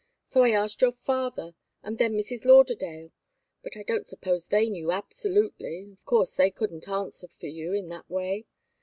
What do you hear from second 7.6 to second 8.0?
in